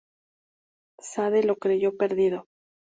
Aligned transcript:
Sade 1.09 1.43
lo 1.43 1.57
creyó 1.57 1.95
perdido. 1.95 2.47